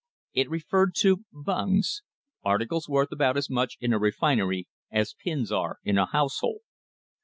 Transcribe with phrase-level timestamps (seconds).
[0.33, 2.01] It referred to bungs
[2.43, 6.61] articles worth about as much in a refinery as pins are in a household.